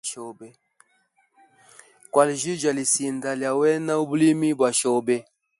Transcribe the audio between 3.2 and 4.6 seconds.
lya wena ubulimi